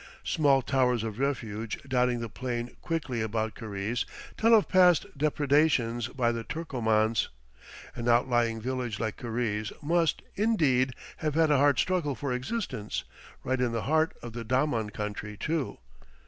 Small 0.23 0.63
towers 0.63 1.03
of 1.03 1.19
refuge, 1.19 1.77
dotting 1.87 2.21
the 2.21 2.27
plain 2.27 2.71
thickly 2.83 3.21
about 3.21 3.53
Karize, 3.53 4.03
tell 4.35 4.55
of 4.55 4.67
past 4.67 5.05
depredations 5.15 6.07
by 6.07 6.31
the 6.31 6.43
Turkomans. 6.43 7.27
An 7.93 8.09
outlying 8.09 8.59
village 8.59 8.99
like 8.99 9.15
Karize 9.17 9.71
must, 9.79 10.23
indeed, 10.33 10.95
have 11.17 11.35
had 11.35 11.51
a 11.51 11.57
hard 11.57 11.77
struggle 11.77 12.15
for 12.15 12.33
existence; 12.33 13.03
right 13.43 13.61
in 13.61 13.73
the 13.73 13.83
heart 13.83 14.17
of 14.23 14.33
the 14.33 14.43
daman 14.43 14.89
country, 14.89 15.37
too. 15.37 15.77